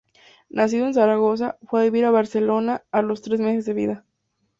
Nacido 0.49 0.87
en 0.87 0.95
Zaragoza, 0.95 1.59
fue 1.61 1.81
a 1.81 1.83
vivir 1.83 2.05
a 2.05 2.09
Barcelona 2.09 2.81
a 2.91 3.03
los 3.03 3.21
tres 3.21 3.39
meses 3.39 3.65
de 3.67 3.75
vida. 3.75 4.05